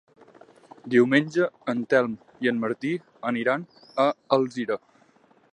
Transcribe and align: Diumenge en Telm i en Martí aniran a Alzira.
Diumenge 0.93 1.49
en 1.75 1.83
Telm 1.93 2.17
i 2.47 2.51
en 2.53 2.63
Martí 2.65 2.95
aniran 3.33 3.69
a 4.09 4.11
Alzira. 4.39 4.83